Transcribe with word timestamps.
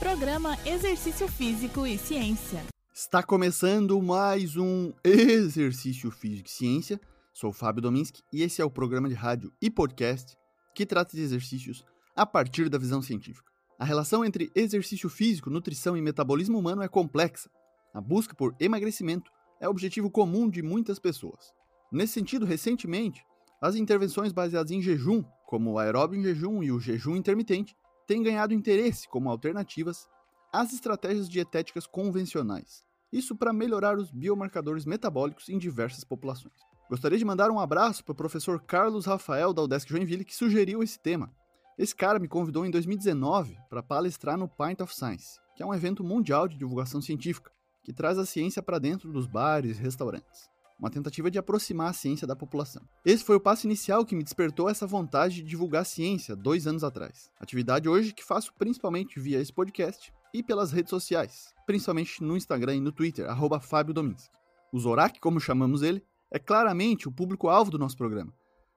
Programa 0.00 0.56
Exercício 0.64 1.28
Físico 1.28 1.86
e 1.86 1.98
Ciência. 1.98 2.64
Está 2.90 3.22
começando 3.22 4.00
mais 4.00 4.56
um 4.56 4.94
Exercício 5.04 6.10
Físico 6.10 6.48
e 6.48 6.50
Ciência. 6.50 6.98
Sou 7.34 7.52
Fábio 7.52 7.82
Dominski 7.82 8.22
e 8.32 8.42
esse 8.42 8.62
é 8.62 8.64
o 8.64 8.70
programa 8.70 9.10
de 9.10 9.14
rádio 9.14 9.52
e 9.60 9.68
podcast 9.68 10.38
que 10.74 10.86
trata 10.86 11.14
de 11.14 11.22
exercícios 11.22 11.84
a 12.16 12.24
partir 12.24 12.70
da 12.70 12.78
visão 12.78 13.02
científica. 13.02 13.52
A 13.78 13.84
relação 13.84 14.24
entre 14.24 14.50
exercício 14.54 15.10
físico, 15.10 15.50
nutrição 15.50 15.94
e 15.98 16.00
metabolismo 16.00 16.58
humano 16.58 16.80
é 16.80 16.88
complexa. 16.88 17.50
A 17.92 18.00
busca 18.00 18.34
por 18.34 18.56
emagrecimento 18.58 19.30
é 19.60 19.68
objetivo 19.68 20.10
comum 20.10 20.48
de 20.48 20.62
muitas 20.62 20.98
pessoas. 20.98 21.52
Nesse 21.92 22.14
sentido, 22.14 22.46
recentemente, 22.46 23.22
as 23.60 23.76
intervenções 23.76 24.32
baseadas 24.32 24.70
em 24.70 24.80
jejum, 24.80 25.22
como 25.46 25.72
o 25.72 25.78
aeróbio 25.78 26.18
em 26.18 26.22
jejum 26.22 26.62
e 26.62 26.72
o 26.72 26.80
jejum 26.80 27.16
intermitente, 27.16 27.76
têm 28.10 28.24
ganhado 28.24 28.52
interesse 28.52 29.08
como 29.08 29.30
alternativas 29.30 30.08
às 30.52 30.72
estratégias 30.72 31.28
dietéticas 31.28 31.86
convencionais. 31.86 32.84
Isso 33.12 33.36
para 33.36 33.52
melhorar 33.52 33.96
os 33.96 34.10
biomarcadores 34.10 34.84
metabólicos 34.84 35.48
em 35.48 35.56
diversas 35.56 36.02
populações. 36.02 36.56
Gostaria 36.88 37.16
de 37.16 37.24
mandar 37.24 37.52
um 37.52 37.60
abraço 37.60 38.04
para 38.04 38.10
o 38.10 38.16
professor 38.16 38.60
Carlos 38.60 39.06
Rafael 39.06 39.52
da 39.52 39.62
UDESC 39.62 39.88
Joinville, 39.88 40.24
que 40.24 40.34
sugeriu 40.34 40.82
esse 40.82 40.98
tema. 40.98 41.32
Esse 41.78 41.94
cara 41.94 42.18
me 42.18 42.26
convidou 42.26 42.66
em 42.66 42.70
2019 42.72 43.56
para 43.68 43.80
palestrar 43.80 44.36
no 44.36 44.48
Pint 44.48 44.80
of 44.80 44.92
Science, 44.92 45.38
que 45.54 45.62
é 45.62 45.66
um 45.66 45.72
evento 45.72 46.02
mundial 46.02 46.48
de 46.48 46.58
divulgação 46.58 47.00
científica, 47.00 47.52
que 47.84 47.92
traz 47.92 48.18
a 48.18 48.26
ciência 48.26 48.60
para 48.60 48.80
dentro 48.80 49.12
dos 49.12 49.28
bares 49.28 49.78
e 49.78 49.82
restaurantes 49.82 50.50
uma 50.80 50.90
tentativa 50.90 51.30
de 51.30 51.38
aproximar 51.38 51.90
a 51.90 51.92
ciência 51.92 52.26
da 52.26 52.34
população. 52.34 52.82
Esse 53.04 53.22
foi 53.22 53.36
o 53.36 53.40
passo 53.40 53.66
inicial 53.66 54.04
que 54.04 54.16
me 54.16 54.24
despertou 54.24 54.68
essa 54.68 54.86
vontade 54.86 55.36
de 55.36 55.42
divulgar 55.42 55.84
ciência 55.84 56.34
dois 56.34 56.66
anos 56.66 56.82
atrás. 56.82 57.30
Atividade 57.38 57.88
hoje 57.88 58.14
que 58.14 58.24
faço 58.24 58.52
principalmente 58.58 59.20
via 59.20 59.38
esse 59.38 59.52
podcast 59.52 60.10
e 60.32 60.42
pelas 60.42 60.72
redes 60.72 60.90
sociais, 60.90 61.54
principalmente 61.66 62.22
no 62.22 62.36
Instagram 62.36 62.76
e 62.76 62.80
no 62.80 62.92
Twitter, 62.92 63.28
arroba 63.28 63.60
Fábio 63.60 63.92
Dominski. 63.92 64.30
O 64.72 64.80
Zorak, 64.80 65.20
como 65.20 65.38
chamamos 65.38 65.82
ele, 65.82 66.02
é 66.30 66.38
claramente 66.38 67.08
o 67.08 67.12
público-alvo 67.12 67.70
do 67.70 67.78
nosso 67.78 67.96
programa. 67.96 68.32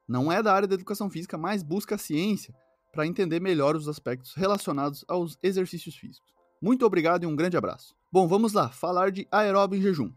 Não 0.07 0.29
é 0.29 0.43
da 0.43 0.53
área 0.53 0.67
da 0.67 0.75
educação 0.75 1.09
física, 1.09 1.37
mas 1.37 1.63
busca 1.63 1.95
a 1.95 1.99
ciência 1.99 2.53
para 2.91 3.07
entender 3.07 3.39
melhor 3.39 3.75
os 3.75 3.87
aspectos 3.87 4.33
relacionados 4.33 5.05
aos 5.07 5.37
exercícios 5.41 5.95
físicos. 5.95 6.33
Muito 6.61 6.85
obrigado 6.85 7.23
e 7.23 7.27
um 7.27 7.35
grande 7.35 7.55
abraço. 7.55 7.95
Bom, 8.11 8.27
vamos 8.27 8.53
lá, 8.53 8.69
falar 8.69 9.11
de 9.11 9.27
aeróbio 9.31 9.79
em 9.79 9.81
jejum. 9.81 10.11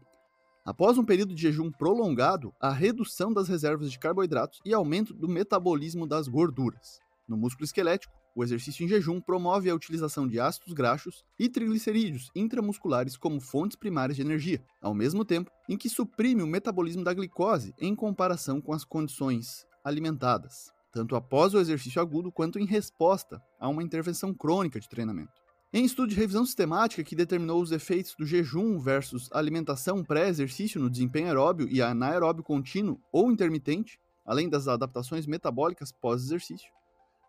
Após 0.67 0.97
um 0.97 1.05
período 1.05 1.33
de 1.33 1.43
jejum 1.43 1.71
prolongado, 1.71 2.53
a 2.59 2.69
redução 2.69 3.31
das 3.31 3.47
reservas 3.47 3.89
de 3.89 3.97
carboidratos 3.97 4.59
e 4.65 4.73
aumento 4.73 5.13
do 5.13 5.25
metabolismo 5.25 6.05
das 6.05 6.27
gorduras. 6.27 6.99
No 7.25 7.37
músculo 7.37 7.63
esquelético, 7.63 8.13
o 8.35 8.43
exercício 8.43 8.83
em 8.83 8.87
jejum 8.89 9.21
promove 9.21 9.69
a 9.69 9.73
utilização 9.73 10.27
de 10.27 10.41
ácidos 10.41 10.73
graxos 10.73 11.23
e 11.39 11.47
triglicerídeos 11.47 12.29
intramusculares 12.35 13.15
como 13.15 13.39
fontes 13.39 13.77
primárias 13.77 14.17
de 14.17 14.21
energia, 14.21 14.61
ao 14.81 14.93
mesmo 14.93 15.23
tempo 15.23 15.49
em 15.69 15.77
que 15.77 15.87
suprime 15.87 16.43
o 16.43 16.47
metabolismo 16.47 17.01
da 17.01 17.13
glicose 17.13 17.73
em 17.79 17.95
comparação 17.95 18.59
com 18.59 18.73
as 18.73 18.83
condições 18.83 19.65
alimentadas, 19.85 20.69
tanto 20.91 21.15
após 21.15 21.53
o 21.53 21.59
exercício 21.59 22.01
agudo 22.01 22.29
quanto 22.29 22.59
em 22.59 22.65
resposta 22.65 23.41
a 23.57 23.69
uma 23.69 23.83
intervenção 23.83 24.33
crônica 24.33 24.81
de 24.81 24.89
treinamento. 24.89 25.46
Em 25.73 25.83
estudo 25.83 26.07
de 26.07 26.15
revisão 26.15 26.45
sistemática 26.45 27.03
que 27.03 27.15
determinou 27.15 27.61
os 27.61 27.73
efeitos 27.73 28.15
do 28.17 28.25
jejum 28.25 28.79
versus 28.79 29.29
alimentação 29.33 30.01
pré-exercício 30.01 30.79
no 30.79 30.89
desempenho 30.89 31.27
aeróbio 31.27 31.67
e 31.69 31.81
anaeróbio 31.81 32.41
contínuo 32.41 33.01
ou 33.11 33.29
intermitente, 33.29 33.99
além 34.25 34.47
das 34.47 34.69
adaptações 34.69 35.27
metabólicas 35.27 35.91
pós-exercício, 35.91 36.71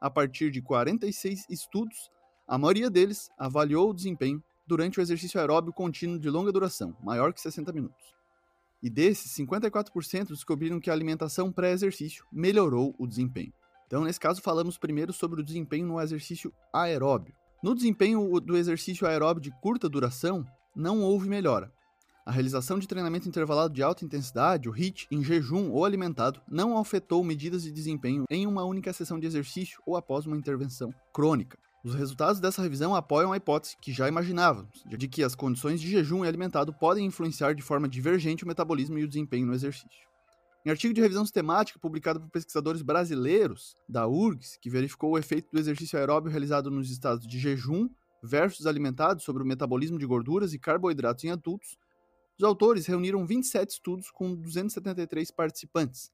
a 0.00 0.08
partir 0.08 0.52
de 0.52 0.62
46 0.62 1.46
estudos, 1.50 2.12
a 2.46 2.56
maioria 2.56 2.88
deles 2.88 3.28
avaliou 3.36 3.90
o 3.90 3.94
desempenho 3.94 4.40
durante 4.64 5.00
o 5.00 5.02
exercício 5.02 5.40
aeróbio 5.40 5.72
contínuo 5.72 6.20
de 6.20 6.30
longa 6.30 6.52
duração, 6.52 6.96
maior 7.02 7.32
que 7.32 7.40
60 7.40 7.72
minutos. 7.72 8.14
E 8.80 8.88
desses, 8.88 9.32
54% 9.36 10.28
descobriram 10.28 10.78
que 10.78 10.90
a 10.90 10.92
alimentação 10.92 11.52
pré-exercício 11.52 12.24
melhorou 12.30 12.94
o 12.98 13.06
desempenho. 13.06 13.52
Então, 13.88 14.04
nesse 14.04 14.20
caso, 14.20 14.40
falamos 14.40 14.78
primeiro 14.78 15.12
sobre 15.12 15.40
o 15.40 15.44
desempenho 15.44 15.88
no 15.88 16.00
exercício 16.00 16.54
aeróbio. 16.72 17.34
No 17.60 17.74
desempenho 17.74 18.38
do 18.38 18.56
exercício 18.56 19.04
aeróbio 19.04 19.42
de 19.42 19.50
curta 19.60 19.88
duração, 19.88 20.46
não 20.76 21.02
houve 21.02 21.28
melhora. 21.28 21.72
A 22.24 22.30
realização 22.30 22.78
de 22.78 22.86
treinamento 22.86 23.28
intervalado 23.28 23.74
de 23.74 23.82
alta 23.82 24.04
intensidade, 24.04 24.68
o 24.68 24.72
HIIT, 24.72 25.08
em 25.10 25.24
jejum 25.24 25.72
ou 25.72 25.84
alimentado, 25.84 26.40
não 26.48 26.78
afetou 26.78 27.24
medidas 27.24 27.64
de 27.64 27.72
desempenho 27.72 28.26
em 28.30 28.46
uma 28.46 28.64
única 28.64 28.92
sessão 28.92 29.18
de 29.18 29.26
exercício 29.26 29.82
ou 29.84 29.96
após 29.96 30.24
uma 30.24 30.36
intervenção 30.36 30.94
crônica. 31.12 31.58
Os 31.82 31.94
resultados 31.94 32.40
dessa 32.40 32.62
revisão 32.62 32.94
apoiam 32.94 33.32
a 33.32 33.36
hipótese 33.36 33.76
que 33.80 33.92
já 33.92 34.06
imaginávamos, 34.06 34.84
de 34.86 35.08
que 35.08 35.24
as 35.24 35.34
condições 35.34 35.80
de 35.80 35.90
jejum 35.90 36.24
e 36.24 36.28
alimentado 36.28 36.72
podem 36.72 37.06
influenciar 37.06 37.54
de 37.54 37.62
forma 37.62 37.88
divergente 37.88 38.44
o 38.44 38.46
metabolismo 38.46 38.98
e 38.98 39.04
o 39.04 39.08
desempenho 39.08 39.46
no 39.46 39.54
exercício. 39.54 40.07
Em 40.68 40.70
artigo 40.70 40.92
de 40.92 41.00
revisão 41.00 41.24
sistemática 41.24 41.78
publicado 41.78 42.20
por 42.20 42.28
pesquisadores 42.28 42.82
brasileiros 42.82 43.74
da 43.88 44.06
URGS, 44.06 44.58
que 44.60 44.68
verificou 44.68 45.12
o 45.12 45.18
efeito 45.18 45.50
do 45.50 45.58
exercício 45.58 45.98
aeróbio 45.98 46.30
realizado 46.30 46.70
nos 46.70 46.90
estados 46.90 47.26
de 47.26 47.38
jejum 47.38 47.88
versus 48.22 48.66
alimentados 48.66 49.24
sobre 49.24 49.42
o 49.42 49.46
metabolismo 49.46 49.98
de 49.98 50.04
gorduras 50.04 50.52
e 50.52 50.58
carboidratos 50.58 51.24
em 51.24 51.30
adultos, 51.30 51.78
os 52.36 52.44
autores 52.44 52.84
reuniram 52.84 53.24
27 53.24 53.70
estudos 53.70 54.10
com 54.10 54.34
273 54.34 55.30
participantes. 55.30 56.12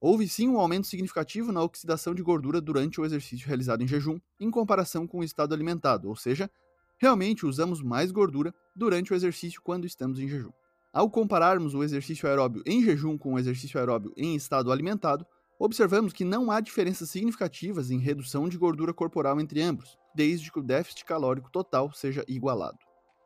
Houve 0.00 0.26
sim 0.26 0.48
um 0.48 0.58
aumento 0.58 0.86
significativo 0.86 1.52
na 1.52 1.62
oxidação 1.62 2.14
de 2.14 2.22
gordura 2.22 2.58
durante 2.58 3.02
o 3.02 3.04
exercício 3.04 3.46
realizado 3.46 3.82
em 3.82 3.86
jejum, 3.86 4.18
em 4.40 4.50
comparação 4.50 5.06
com 5.06 5.18
o 5.18 5.24
estado 5.24 5.52
alimentado, 5.52 6.08
ou 6.08 6.16
seja, 6.16 6.50
realmente 6.98 7.44
usamos 7.44 7.82
mais 7.82 8.12
gordura 8.12 8.54
durante 8.74 9.12
o 9.12 9.14
exercício 9.14 9.60
quando 9.60 9.86
estamos 9.86 10.18
em 10.18 10.26
jejum. 10.26 10.52
Ao 10.92 11.08
compararmos 11.08 11.74
o 11.74 11.82
exercício 11.82 12.28
aeróbio 12.28 12.62
em 12.66 12.84
jejum 12.84 13.16
com 13.16 13.32
o 13.32 13.38
exercício 13.38 13.80
aeróbio 13.80 14.12
em 14.14 14.36
estado 14.36 14.70
alimentado, 14.70 15.24
observamos 15.58 16.12
que 16.12 16.22
não 16.22 16.50
há 16.50 16.60
diferenças 16.60 17.08
significativas 17.08 17.90
em 17.90 17.98
redução 17.98 18.46
de 18.46 18.58
gordura 18.58 18.92
corporal 18.92 19.40
entre 19.40 19.62
ambos, 19.62 19.96
desde 20.14 20.52
que 20.52 20.58
o 20.58 20.62
déficit 20.62 21.06
calórico 21.06 21.50
total 21.50 21.90
seja 21.94 22.22
igualado. 22.28 22.76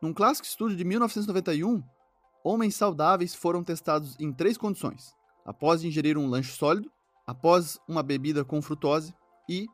Num 0.01 0.13
clássico 0.13 0.47
estudo 0.47 0.77
de 0.77 0.85
1991, 0.85 1.83
homens 2.41 2.73
saudáveis 2.73 3.35
foram 3.35 3.61
testados 3.65 4.15
em 4.17 4.31
três 4.31 4.57
condições: 4.57 5.13
após 5.45 5.83
ingerir 5.83 6.17
um 6.17 6.27
lanche 6.27 6.53
sólido, 6.53 6.89
após 7.25 7.77
uma 7.85 8.01
bebida 8.01 8.45
com 8.45 8.61
frutose 8.61 9.13
e 9.49 9.67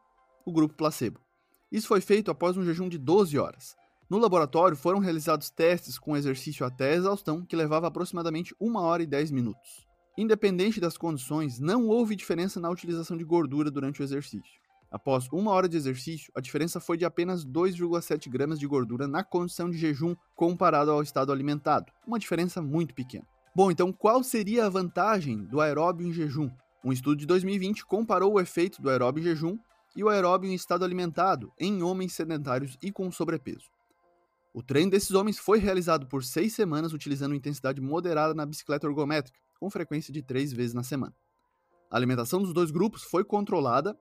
o 0.44 0.52
grupo 0.52 0.74
placebo. 0.74 1.20
Isso 1.72 1.88
foi 1.88 2.02
feito 2.02 2.31
após 2.31 2.58
um 2.58 2.64
jejum 2.64 2.90
de 2.90 2.98
12 2.98 3.38
horas. 3.38 3.75
No 4.13 4.19
laboratório 4.19 4.78
foram 4.78 5.00
realizados 5.00 5.50
testes 5.50 5.97
com 5.97 6.16
exercício 6.16 6.63
até 6.63 6.94
exaustão, 6.94 7.44
que 7.44 7.56
levava 7.56 7.88
aproximadamente 7.88 8.53
1 8.62 8.75
hora 8.75 9.01
e 9.01 9.07
10 9.07 9.31
minutos. 9.31 9.88
Independente 10.16 10.79
das 10.79 10.96
condições, 10.96 11.59
não 11.59 11.88
houve 11.88 12.16
diferença 12.16 12.59
na 12.59 12.69
utilização 12.69 13.18
de 13.18 13.24
gordura 13.24 13.72
durante 13.72 14.01
o 14.01 14.03
exercício. 14.03 14.62
Após 14.91 15.28
uma 15.34 15.50
hora 15.50 15.68
de 15.68 15.78
exercício, 15.78 16.31
a 16.35 16.41
diferença 16.41 16.79
foi 16.79 16.96
de 16.96 17.06
apenas 17.06 17.44
2,7 17.44 18.29
gramas 18.29 18.59
de 18.59 18.68
gordura 18.68 19.07
na 19.07 19.24
condição 19.24 19.68
de 19.68 19.79
jejum 19.79 20.16
comparado 20.35 20.91
ao 20.91 21.01
estado 21.01 21.31
alimentado, 21.31 21.91
uma 22.06 22.19
diferença 22.19 22.62
muito 22.62 22.94
pequena. 22.94 23.25
Bom, 23.56 23.72
então 23.72 23.91
qual 23.91 24.24
seria 24.24 24.68
a 24.68 24.69
vantagem 24.69 25.44
do 25.45 25.59
aeróbio 25.59 26.06
em 26.06 26.13
jejum? 26.13 26.51
Um 26.85 26.91
estudo 26.91 27.16
de 27.16 27.25
2020 27.25 27.84
comparou 27.88 28.34
o 28.34 28.40
efeito 28.40 28.80
do 28.80 28.91
aeróbio 28.91 29.22
em 29.22 29.24
jejum 29.24 29.57
e 29.95 30.03
o 30.03 30.09
aeróbio 30.09 30.51
em 30.51 30.53
estado 30.53 30.85
alimentado 30.85 31.51
em 31.59 31.81
homens 31.81 32.13
sedentários 32.13 32.78
e 32.80 32.91
com 32.91 33.12
sobrepeso. 33.12 33.73
O 34.53 34.62
treino 34.62 34.91
desses 34.91 35.12
homens 35.12 35.40
foi 35.40 35.58
realizado 35.58 36.06
por 36.06 36.24
seis 36.24 36.53
semanas 36.53 36.94
utilizando 36.94 37.34
intensidade 37.34 37.81
moderada 37.81 38.36
na 38.36 38.46
bicicleta 38.46 38.86
ergométrica, 38.86 39.40
com 39.59 39.68
frequência 39.68 40.14
de 40.14 40.22
três 40.22 40.53
vezes 40.53 40.75
na 40.75 40.84
semana. 40.84 41.16
A 41.90 41.97
alimentação 41.97 42.40
dos 42.40 42.53
dois 42.53 42.69
grupos 42.69 43.03
foi 43.03 43.24
controlada 43.24 43.97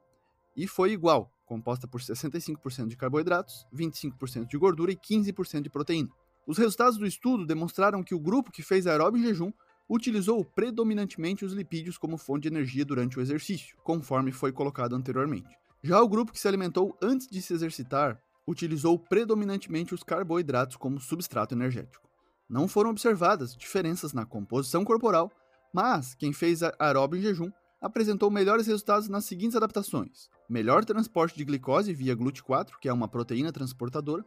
e 0.55 0.67
foi 0.67 0.93
igual, 0.93 1.33
composta 1.47 1.89
por 1.89 2.03
65% 2.03 2.89
de 2.89 2.97
carboidratos, 2.99 3.67
25% 3.75 4.47
de 4.47 4.59
gordura 4.59 4.93
e 4.93 4.97
15% 4.97 5.63
de 5.63 5.71
proteína. 5.71 6.11
Os 6.47 6.59
resultados 6.59 6.99
do 6.99 7.07
estudo 7.07 7.47
demonstraram 7.47 8.03
que 8.03 8.15
o 8.15 8.21
grupo 8.21 8.53
que 8.53 8.63
fez 8.63 8.87
aeróbio 8.87 9.21
em 9.21 9.25
jejum 9.25 9.53
utilizou 9.89 10.45
predominantemente 10.45 11.47
os 11.47 11.55
lipídios 11.55 11.97
como 11.97 12.19
fonte 12.19 12.43
de 12.43 12.49
energia 12.49 12.85
durante 12.85 13.19
o 13.19 13.23
exercício, 13.23 13.77
conforme 13.83 14.33
foi 14.33 14.53
colocado 14.53 14.95
anteriormente. 14.95 15.49
Já 15.83 16.01
o 16.03 16.09
grupo 16.09 16.33
que 16.33 16.39
se 16.39 16.47
alimentou 16.47 16.97
antes 17.03 17.27
de 17.27 17.41
se 17.41 17.55
exercitar 17.55 18.21
utilizou 18.47 18.99
predominantemente 18.99 19.95
os 19.95 20.03
carboidratos 20.03 20.77
como 20.77 21.01
substrato 21.01 21.55
energético. 21.55 22.09
Não 22.49 22.69
foram 22.69 22.91
observadas 22.91 23.57
diferenças 23.57 24.13
na 24.13 24.27
composição 24.27 24.85
corporal, 24.85 25.31
mas 25.73 26.15
quem 26.15 26.33
fez 26.33 26.61
aeróbio 26.79 27.19
em 27.19 27.23
jejum 27.23 27.51
apresentou 27.81 28.31
melhores 28.31 28.67
resultados 28.67 29.09
nas 29.09 29.25
seguintes 29.25 29.57
adaptações: 29.57 30.29
melhor 30.49 30.85
transporte 30.85 31.37
de 31.37 31.45
glicose 31.45 31.93
via 31.93 32.17
GLUT4, 32.17 32.73
que 32.81 32.89
é 32.89 32.93
uma 32.93 33.09
proteína 33.09 33.53
transportadora, 33.53 34.25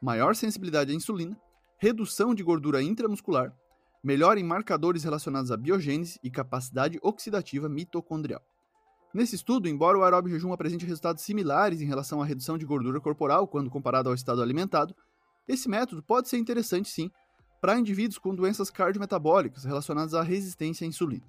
maior 0.00 0.34
sensibilidade 0.36 0.92
à 0.92 0.94
insulina, 0.94 1.36
redução 1.78 2.34
de 2.34 2.42
gordura 2.42 2.82
intramuscular, 2.82 3.52
melhor 4.02 4.38
em 4.38 4.44
marcadores 4.44 5.02
relacionados 5.02 5.50
à 5.50 5.56
biogênese 5.56 6.18
e 6.22 6.30
capacidade 6.30 6.98
oxidativa 7.02 7.68
mitocondrial. 7.68 8.42
Nesse 9.14 9.36
estudo, 9.36 9.68
embora 9.68 9.96
o 9.96 10.02
aeróbio 10.02 10.32
jejum 10.32 10.52
apresente 10.52 10.84
resultados 10.84 11.22
similares 11.22 11.80
em 11.80 11.86
relação 11.86 12.20
à 12.20 12.24
redução 12.24 12.58
de 12.58 12.66
gordura 12.66 13.00
corporal 13.00 13.46
quando 13.46 13.70
comparado 13.70 14.08
ao 14.08 14.14
estado 14.14 14.42
alimentado, 14.42 14.92
esse 15.46 15.68
método 15.68 16.02
pode 16.02 16.28
ser 16.28 16.36
interessante 16.36 16.88
sim 16.88 17.08
para 17.60 17.78
indivíduos 17.78 18.18
com 18.18 18.34
doenças 18.34 18.70
cardiometabólicas 18.70 19.64
relacionadas 19.64 20.14
à 20.14 20.22
resistência 20.22 20.84
à 20.84 20.88
insulina. 20.88 21.24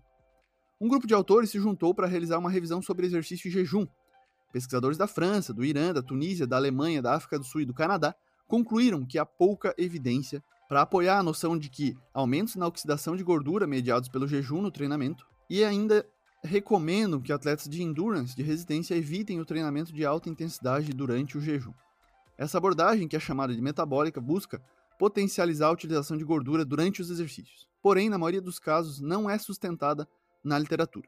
Um 0.82 0.88
grupo 0.88 1.06
de 1.06 1.14
autores 1.14 1.52
se 1.52 1.60
juntou 1.60 1.94
para 1.94 2.08
realizar 2.08 2.40
uma 2.40 2.50
revisão 2.50 2.82
sobre 2.82 3.06
exercício 3.06 3.50
e 3.50 3.52
jejum. 3.52 3.86
Pesquisadores 4.52 4.98
da 4.98 5.06
França, 5.06 5.54
do 5.54 5.64
Irã, 5.64 5.94
da 5.94 6.02
Tunísia, 6.02 6.48
da 6.48 6.58
Alemanha, 6.58 7.04
da 7.04 7.14
África 7.14 7.38
do 7.38 7.46
Sul 7.46 7.62
e 7.62 7.66
do 7.66 7.74
Canadá 7.74 8.16
concluíram 8.48 9.06
que 9.06 9.20
há 9.20 9.26
pouca 9.28 9.76
evidência 9.78 10.44
para 10.68 10.82
apoiar 10.82 11.20
a 11.20 11.24
noção 11.24 11.56
de 11.56 11.70
que 11.70 11.96
aumentos 12.12 12.56
na 12.56 12.66
oxidação 12.66 13.16
de 13.16 13.24
gordura 13.24 13.68
mediados 13.68 14.10
pelo 14.10 14.28
jejum 14.28 14.60
no 14.60 14.72
treinamento 14.72 15.24
e 15.48 15.64
ainda 15.64 16.04
recomendam 16.46 17.20
que 17.20 17.34
atletas 17.34 17.68
de 17.68 17.82
endurance, 17.84 18.36
de 18.36 18.44
resistência, 18.44 18.96
evitem 18.96 19.42
o 19.42 19.46
treinamento 19.46 19.92
de 19.92 20.06
alta 20.06 20.30
intensidade 20.30 20.92
durante 20.94 21.38
o 21.38 21.42
jejum. 21.42 21.74
Essa 22.38 22.58
abordagem, 22.58 23.08
que 23.08 23.16
é 23.16 23.20
chamada 23.20 23.54
de 23.54 23.62
metabólica, 23.62 24.22
busca 24.22 24.62
potencializar 25.00 25.68
a 25.68 25.72
utilização 25.72 26.18
de 26.18 26.24
gordura 26.24 26.64
durante 26.64 27.02
os 27.02 27.10
exercícios. 27.10 27.68
Porém, 27.82 28.10
na 28.10 28.18
maioria 28.18 28.42
dos 28.42 28.60
casos, 28.60 29.02
não 29.02 29.30
é 29.30 29.38
sustentada 29.38 30.08
na 30.44 30.58
literatura. 30.58 31.08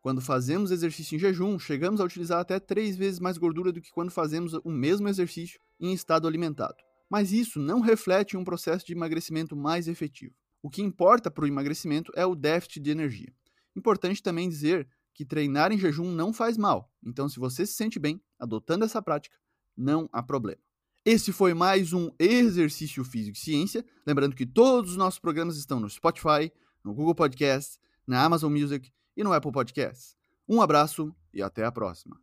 Quando 0.00 0.20
fazemos 0.20 0.70
exercício 0.70 1.16
em 1.16 1.18
jejum, 1.18 1.58
chegamos 1.58 2.00
a 2.00 2.04
utilizar 2.04 2.38
até 2.38 2.60
três 2.60 2.96
vezes 2.96 3.18
mais 3.18 3.38
gordura 3.38 3.72
do 3.72 3.80
que 3.80 3.90
quando 3.90 4.10
fazemos 4.10 4.52
o 4.52 4.70
mesmo 4.70 5.08
exercício 5.08 5.58
em 5.80 5.92
estado 5.92 6.28
alimentado. 6.28 6.76
Mas 7.10 7.32
isso 7.32 7.58
não 7.58 7.80
reflete 7.80 8.36
um 8.36 8.44
processo 8.44 8.86
de 8.86 8.92
emagrecimento 8.92 9.56
mais 9.56 9.88
efetivo. 9.88 10.34
O 10.62 10.70
que 10.70 10.82
importa 10.82 11.30
para 11.30 11.44
o 11.44 11.46
emagrecimento 11.46 12.12
é 12.14 12.24
o 12.24 12.34
déficit 12.34 12.80
de 12.80 12.90
energia. 12.90 13.32
Importante 13.76 14.22
também 14.22 14.48
dizer 14.48 14.88
que 15.14 15.24
treinar 15.24 15.70
em 15.70 15.78
jejum 15.78 16.10
não 16.10 16.32
faz 16.32 16.56
mal, 16.56 16.90
então 17.04 17.28
se 17.28 17.38
você 17.38 17.66
se 17.66 17.74
sente 17.74 17.98
bem 17.98 18.20
adotando 18.38 18.84
essa 18.84 19.00
prática, 19.02 19.36
não 19.76 20.08
há 20.12 20.22
problema. 20.22 20.60
Esse 21.04 21.32
foi 21.32 21.54
mais 21.54 21.92
um 21.92 22.10
Exercício 22.18 23.04
Físico 23.04 23.36
e 23.36 23.40
Ciência. 23.40 23.84
Lembrando 24.04 24.34
que 24.34 24.44
todos 24.44 24.90
os 24.90 24.96
nossos 24.96 25.20
programas 25.20 25.56
estão 25.56 25.78
no 25.78 25.88
Spotify, 25.88 26.50
no 26.82 26.92
Google 26.92 27.14
Podcasts, 27.14 27.78
na 28.04 28.24
Amazon 28.24 28.52
Music 28.52 28.90
e 29.16 29.22
no 29.22 29.32
Apple 29.32 29.52
Podcasts. 29.52 30.16
Um 30.48 30.60
abraço 30.60 31.14
e 31.32 31.42
até 31.42 31.64
a 31.64 31.70
próxima. 31.70 32.20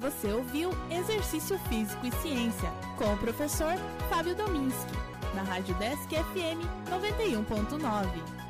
Você 0.00 0.32
ouviu 0.32 0.70
Exercício 0.90 1.58
Físico 1.68 2.04
e 2.04 2.12
Ciência 2.22 2.70
com 2.98 3.12
o 3.12 3.18
professor 3.18 3.74
Fábio 4.10 4.34
Dominski, 4.34 4.92
na 5.34 5.42
Rádio 5.42 5.74
Desk 5.76 6.10
FM 6.10 6.58
91.9. 6.90 8.43